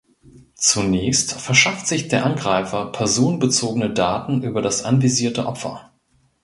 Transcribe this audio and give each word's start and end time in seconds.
Zunächst 0.55 1.33
verschafft 1.39 1.85
sich 1.85 2.07
der 2.07 2.25
Angreifer 2.25 2.87
personenbezogene 2.91 3.93
Daten 3.93 4.41
über 4.41 4.63
das 4.63 4.83
anvisierte 4.83 5.45
Opfer. 5.45 5.91